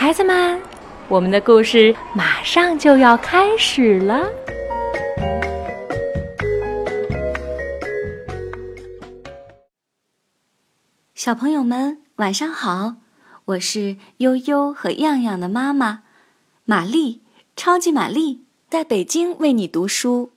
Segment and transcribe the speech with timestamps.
[0.00, 0.62] 孩子们，
[1.08, 4.30] 我们的故事马上就要开始了。
[11.16, 12.94] 小朋友们，晚上好！
[13.46, 16.04] 我是悠悠和样样的妈妈，
[16.64, 17.22] 玛丽，
[17.56, 20.30] 超级玛丽，在北京为你读书。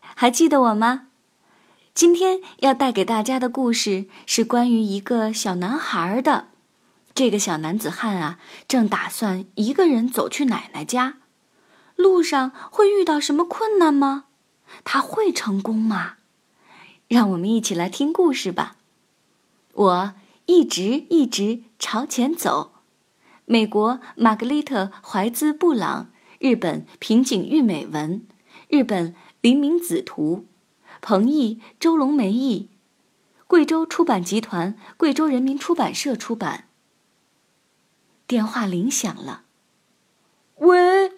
[0.00, 1.06] 还记得我吗？
[1.94, 6.48] 今天要带给大家的故事是关于一个小男孩的。
[7.18, 11.16] 这个小男子汉啊，正打算一个人走去奶奶家，
[11.96, 14.26] 路上会遇到什么困难吗？
[14.84, 16.18] 他会成功吗？
[17.08, 18.76] 让我们一起来听故事吧。
[19.74, 20.14] 我
[20.46, 22.74] 一直一直朝前走。
[23.46, 28.24] 美国玛格丽特·怀兹·布朗，日本平井玉美文，
[28.68, 29.16] 日本。
[29.40, 30.46] 林明子图，
[31.00, 32.68] 彭毅、周龙梅译，
[33.48, 36.67] 贵州出版集团、贵州人民出版社出版。
[38.28, 39.44] 电话铃响了，
[40.56, 41.12] 喂，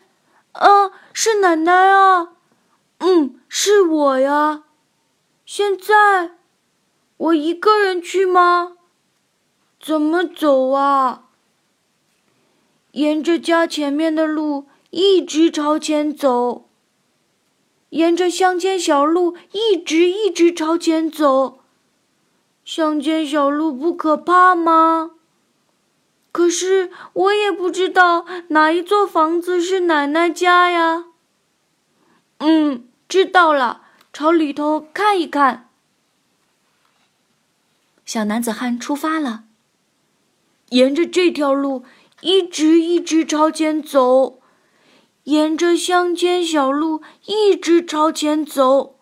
[0.53, 2.34] 啊，是奶奶啊，
[2.98, 4.62] 嗯，是我呀。
[5.44, 6.36] 现在
[7.16, 8.77] 我一个人去吗？
[9.81, 11.25] 怎么走啊？
[12.92, 16.69] 沿着家前面的路一直朝前走。
[17.88, 21.58] 沿着乡间小路一直一直朝前走。
[22.64, 25.16] 乡间小路不可怕吗？
[26.33, 31.06] 可是我也不知道哪一座房子是奶奶家呀。
[32.39, 35.69] 嗯，知道了，朝里头看一看。
[38.05, 39.45] 小男子汉出发了，
[40.70, 41.84] 沿着这条路
[42.20, 44.41] 一直一直朝前走。
[45.25, 48.98] 沿着乡间小路一直朝前走，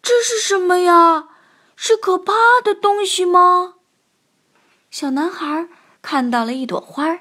[0.00, 1.28] 这是什么呀？
[1.74, 3.74] 是可怕的东西吗？
[4.90, 5.68] 小男孩
[6.02, 7.20] 看到了一朵花儿，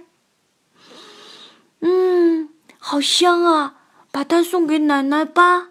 [1.82, 3.76] 嗯，好香啊！
[4.12, 5.70] 把它送给奶奶吧。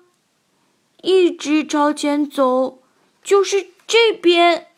[1.02, 2.82] 一直朝前走，
[3.22, 4.68] 就是这边。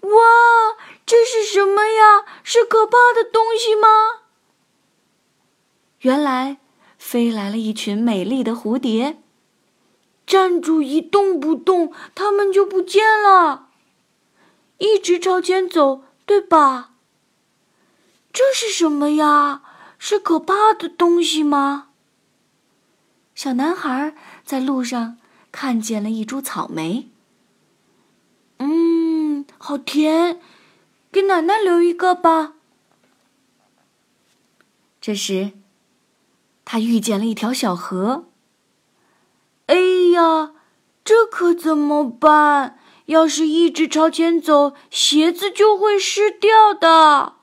[0.00, 0.10] 哇，
[1.04, 2.24] 这是什么呀？
[2.44, 3.88] 是可怕的东西吗？
[6.00, 6.58] 原来，
[6.98, 9.18] 飞来了一群美丽的蝴蝶。
[10.26, 13.70] 站住，一动不动，它们就不见了。
[14.78, 16.90] 一直朝前走，对吧？
[18.30, 19.62] 这是什么呀？
[19.98, 21.88] 是可怕的东西吗？
[23.34, 25.16] 小男孩在路上
[25.50, 27.08] 看见了一株草莓。
[28.58, 30.38] 嗯，好甜，
[31.10, 32.52] 给奶奶留一个吧。
[35.00, 35.52] 这时。
[36.66, 38.26] 他遇见了一条小河。
[39.64, 39.74] 哎
[40.12, 40.52] 呀，
[41.02, 42.78] 这可怎么办？
[43.08, 47.34] 要是一直朝前走，鞋子就会湿掉的。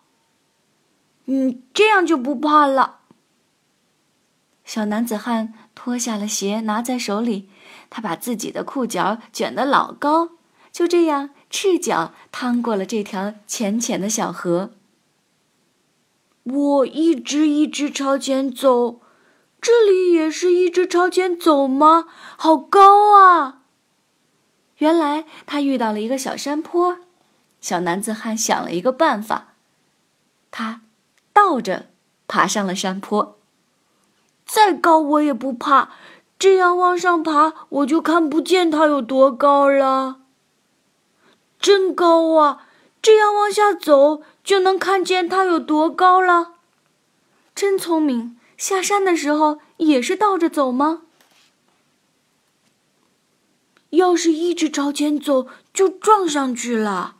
[1.26, 3.00] 嗯，这样就不怕了。
[4.64, 7.50] 小男子汉脱下了鞋，拿在手里，
[7.90, 10.30] 他把自己的裤脚卷得老高，
[10.72, 14.72] 就这样赤脚趟过了这条浅浅的小河。
[16.44, 19.02] 我一直一直朝前走。
[19.59, 22.06] 这里也是一直朝前走吗？
[22.38, 23.64] 好高啊！
[24.78, 26.97] 原来他遇到了一个小山坡，
[27.62, 29.53] 小男子汉想了一个办法，
[30.52, 30.81] 他
[31.31, 31.88] 倒着
[32.28, 33.38] 爬上了山坡。
[34.46, 35.90] 再高我也不怕，
[36.38, 40.18] 这样往上爬，我就看不见它有多高了。
[41.59, 42.68] 真高啊！
[43.02, 46.53] 这样往下走，就能看见它有多高了。
[47.56, 48.38] 真聪明。
[48.58, 51.02] 下山的时候也是倒着走吗？
[53.96, 57.18] 要是一直朝前走，就撞上去了。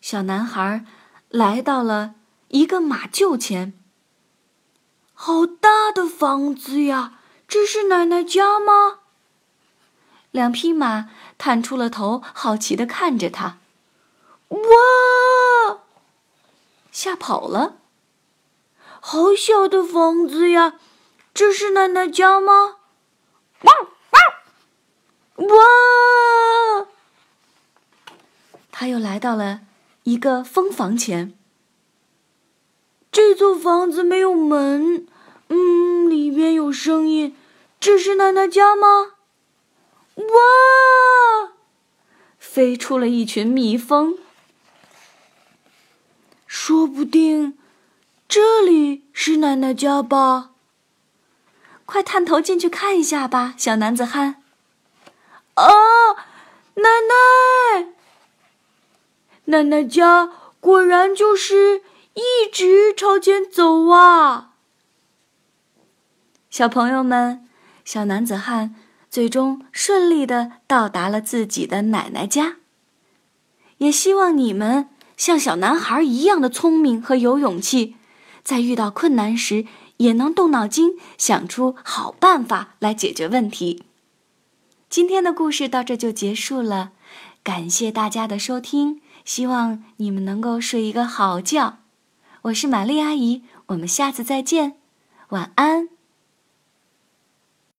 [0.00, 0.84] 小男孩
[1.28, 2.14] 来到了
[2.48, 3.72] 一个马厩前。
[5.12, 7.20] 好大的房子呀！
[7.46, 9.00] 这是奶奶家吗？
[10.30, 13.58] 两匹马探出了头，好奇的看着他。
[14.48, 15.78] 哇！
[16.90, 17.76] 吓跑了。
[19.00, 20.74] 好小的房子呀，
[21.32, 22.76] 这是奶奶家吗？
[23.62, 23.72] 哇
[25.36, 26.86] 哇！
[28.70, 29.60] 他又来到了
[30.04, 31.36] 一个蜂房前。
[33.10, 35.06] 这座房子没有门，
[35.48, 37.36] 嗯，里面有声音，
[37.78, 39.12] 这是奶奶家吗？
[40.16, 41.52] 哇！
[42.38, 44.18] 飞出了一群蜜蜂，
[46.46, 47.58] 说不定。
[48.28, 50.52] 这里是奶奶家吧？
[51.84, 54.43] 快探头进去看一下吧，小男子汉。
[55.54, 55.66] 啊，
[56.74, 57.92] 奶奶！
[59.46, 60.30] 奶奶家
[60.60, 61.82] 果然就是
[62.14, 64.52] 一直朝前走啊！
[66.50, 67.48] 小朋友们，
[67.84, 68.74] 小男子汉
[69.10, 72.56] 最终顺利的到达了自己的奶奶家。
[73.78, 77.96] 也希望你们像小男孩一样的聪明和有勇气，
[78.42, 79.66] 在遇到困难时
[79.98, 83.84] 也能动脑筋，想出好办法来解决问题。
[84.94, 86.92] 今天的故事到这就结束了，
[87.42, 91.78] 感谢大家的收听，希望你们能够睡一个好觉。
[92.42, 94.76] 我是玛丽阿姨，我们下次再见，
[95.30, 95.88] 晚安。